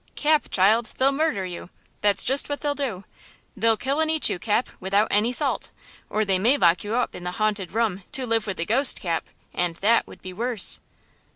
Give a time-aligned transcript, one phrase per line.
[0.15, 1.69] Cap, child, they'll murder you!
[2.01, 3.03] That's just what they'll do!
[3.55, 5.69] They'll kill and eat you, Cap, without any salt!
[6.09, 8.99] or they may lock you up in the haunted room to live with the ghost,
[8.99, 10.79] Cap, and that would be worse!